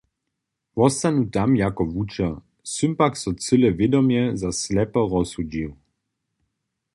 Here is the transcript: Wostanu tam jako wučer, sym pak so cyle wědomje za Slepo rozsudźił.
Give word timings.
Wostanu 0.77 1.25
tam 1.35 1.49
jako 1.63 1.83
wučer, 1.93 2.33
sym 2.73 2.91
pak 2.99 3.13
so 3.21 3.31
cyle 3.45 3.69
wědomje 3.79 4.21
za 4.41 4.51
Slepo 4.61 5.01
rozsudźił. 5.13 5.69